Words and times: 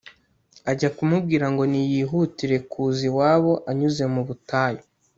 ajya 0.71 0.89
kumubwira 0.95 1.45
ngo 1.53 1.63
niyihutire 1.71 2.57
kuza 2.71 3.01
iwabo 3.09 3.53
anyuze 3.69 4.03
mu 4.13 4.21
butayu 4.27 4.81